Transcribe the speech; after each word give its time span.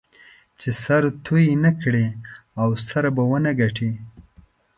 چې 0.59 0.69
سره 0.83 1.09
توی 1.25 1.45
نه 1.63 1.71
کړې؛ 1.81 2.07
سره 2.89 3.09
به 3.15 3.23
و 3.29 3.33
نه 3.45 3.51
ګټې. 3.59 3.91